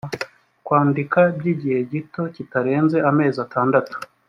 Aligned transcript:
kwandika 0.65 1.19
by 1.37 1.45
igihe 1.53 1.79
gito 1.91 2.23
kitarenze 2.35 2.97
amezi 3.09 3.37
atandatu 3.45 3.95